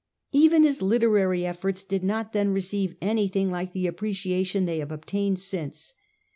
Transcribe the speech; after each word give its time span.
Even 0.31 0.63
his 0.63 0.81
literary 0.81 1.45
efforts 1.45 1.83
did 1.83 2.03
not 2.03 2.33
then 2.33 2.49
receive 2.49 2.95
anything 3.03 3.51
like 3.51 3.71
the 3.71 3.85
appreciation 3.85 4.65
they 4.65 4.79
have 4.79 4.91
obtained 4.91 5.37
since. 5.37 5.93